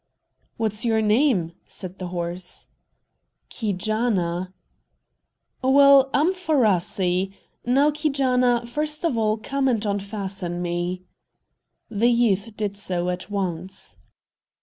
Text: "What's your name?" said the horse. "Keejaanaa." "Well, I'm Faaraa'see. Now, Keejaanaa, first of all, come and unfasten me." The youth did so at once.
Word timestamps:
"What's 0.57 0.83
your 0.83 0.99
name?" 0.99 1.51
said 1.67 1.99
the 1.99 2.07
horse. 2.07 2.69
"Keejaanaa." 3.51 4.51
"Well, 5.63 6.09
I'm 6.11 6.33
Faaraa'see. 6.33 7.31
Now, 7.67 7.91
Keejaanaa, 7.91 8.65
first 8.67 9.05
of 9.05 9.15
all, 9.15 9.37
come 9.37 9.67
and 9.67 9.85
unfasten 9.85 10.59
me." 10.59 11.03
The 11.91 12.09
youth 12.09 12.57
did 12.57 12.77
so 12.77 13.09
at 13.11 13.29
once. 13.29 13.99